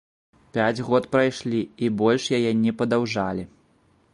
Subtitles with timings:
[0.55, 3.43] Пяць год прайшлі, і больш яе не падаўжалі.